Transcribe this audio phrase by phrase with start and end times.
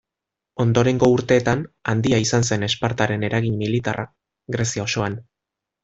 [0.63, 1.61] Ondorengo urteetan,
[1.93, 4.07] handia izan zen Espartaren eragin militarra
[4.57, 5.21] Grezia osoan.